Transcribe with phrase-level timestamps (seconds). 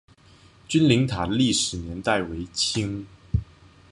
[0.67, 3.05] 君灵塔的历史年代为清。